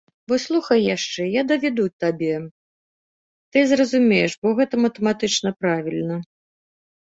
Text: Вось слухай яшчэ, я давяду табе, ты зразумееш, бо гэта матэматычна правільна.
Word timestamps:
Вось 0.31 0.43
слухай 0.49 0.79
яшчэ, 0.95 1.21
я 1.39 1.43
давяду 1.51 1.85
табе, 2.03 2.31
ты 3.53 3.59
зразумееш, 3.73 4.31
бо 4.47 4.55
гэта 4.61 4.75
матэматычна 4.87 5.49
правільна. 5.61 6.17